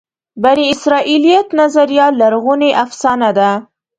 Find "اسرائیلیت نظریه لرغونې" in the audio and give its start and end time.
0.73-2.69